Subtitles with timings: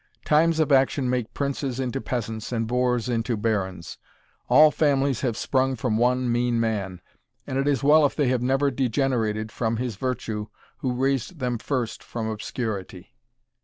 [0.25, 3.99] Times of action make princes into peasants, and boors into barons.
[4.49, 7.01] All families have sprung from one mean man;
[7.45, 10.47] and it is well if they have never degenerated from his virtue
[10.79, 13.13] who raised them first from obscurity."